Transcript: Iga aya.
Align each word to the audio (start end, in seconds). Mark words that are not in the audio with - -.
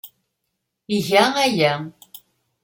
Iga 0.97 1.23
aya. 1.45 1.73